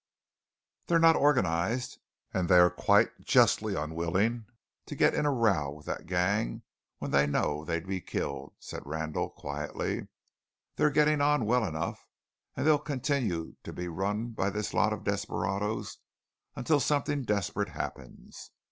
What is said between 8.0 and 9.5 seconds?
killed," stated Randall